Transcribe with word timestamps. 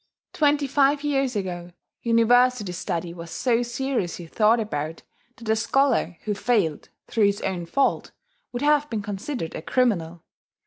Twenty 0.33 0.65
five 0.65 1.03
years 1.03 1.35
ago, 1.35 1.73
University 2.01 2.71
study 2.73 3.13
was 3.13 3.29
so 3.29 3.61
seriously 3.61 4.25
thought 4.25 4.59
about 4.59 5.03
that 5.37 5.47
a 5.47 5.55
scholar 5.55 6.17
who 6.23 6.33
failed, 6.33 6.89
through 7.05 7.25
his 7.27 7.41
own 7.41 7.67
fault, 7.67 8.11
would 8.51 8.63
have 8.63 8.89
been 8.89 9.03
considered 9.03 9.53
a 9.53 9.61
criminal. 9.61 10.23